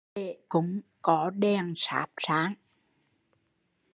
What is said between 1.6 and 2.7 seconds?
sáp sáng